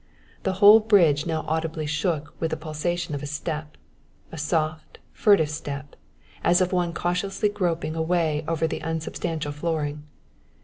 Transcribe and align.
The 0.41 0.53
whole 0.53 0.79
bridge 0.79 1.27
now 1.27 1.45
audibly 1.47 1.85
shook 1.85 2.33
with 2.39 2.49
the 2.49 2.57
pulsation 2.57 3.13
of 3.13 3.21
a 3.21 3.27
step 3.27 3.77
a 4.31 4.37
soft, 4.39 4.97
furtive 5.13 5.51
step, 5.51 5.95
as 6.43 6.59
of 6.59 6.73
one 6.73 6.91
cautiously 6.91 7.49
groping 7.49 7.95
a 7.95 8.01
way 8.01 8.43
over 8.47 8.65
the 8.65 8.81
unsubstantial 8.81 9.51
flooring. 9.51 10.01